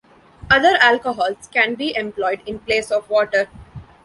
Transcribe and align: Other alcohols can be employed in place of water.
Other 0.49 0.77
alcohols 0.81 1.47
can 1.53 1.75
be 1.75 1.95
employed 1.95 2.41
in 2.47 2.57
place 2.57 2.89
of 2.89 3.07
water. 3.07 3.49